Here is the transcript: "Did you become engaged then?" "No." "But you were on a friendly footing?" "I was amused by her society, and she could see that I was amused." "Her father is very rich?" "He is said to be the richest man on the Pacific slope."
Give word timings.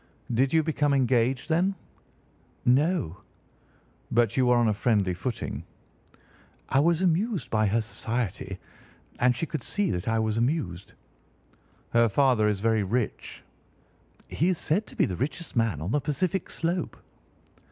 "Did 0.33 0.51
you 0.51 0.63
become 0.63 0.95
engaged 0.95 1.47
then?" 1.47 1.75
"No." 2.65 3.17
"But 4.11 4.35
you 4.35 4.47
were 4.47 4.57
on 4.57 4.67
a 4.69 4.73
friendly 4.73 5.13
footing?" 5.13 5.63
"I 6.69 6.79
was 6.79 7.03
amused 7.03 7.51
by 7.51 7.67
her 7.67 7.81
society, 7.81 8.57
and 9.19 9.35
she 9.35 9.45
could 9.45 9.61
see 9.61 9.91
that 9.91 10.07
I 10.07 10.17
was 10.17 10.39
amused." 10.39 10.93
"Her 11.91 12.09
father 12.09 12.47
is 12.47 12.61
very 12.61 12.81
rich?" 12.81 13.43
"He 14.27 14.49
is 14.49 14.57
said 14.57 14.87
to 14.87 14.95
be 14.95 15.05
the 15.05 15.15
richest 15.17 15.55
man 15.55 15.79
on 15.81 15.91
the 15.91 16.01
Pacific 16.01 16.49
slope." 16.49 16.97